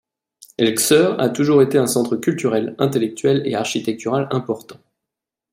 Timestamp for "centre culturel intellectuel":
1.85-3.43